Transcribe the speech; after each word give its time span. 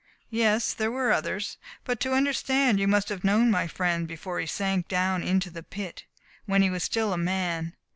"Yes, 0.31 0.73
there 0.73 0.89
were 0.89 1.11
others. 1.11 1.57
But 1.85 1.99
to 1.99 2.13
understand 2.15 2.79
you 2.79 2.87
must 2.87 3.09
have 3.09 3.23
known 3.23 3.51
my 3.51 3.67
friend 3.67 4.07
before 4.07 4.39
he 4.39 4.47
sank 4.47 4.87
down 4.87 5.21
into 5.21 5.51
the 5.51 5.61
pit 5.61 6.05
when 6.47 6.63
he 6.63 6.71
was 6.71 6.81
still 6.81 7.13
a 7.13 7.19
man. 7.19 7.75